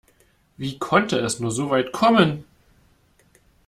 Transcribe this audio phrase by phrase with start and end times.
[0.57, 2.43] Wie konnte es nur so weit kommen?